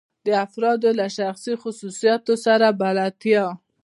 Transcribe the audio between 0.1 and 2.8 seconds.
د افرادو له شخصي خصوصیاتو سره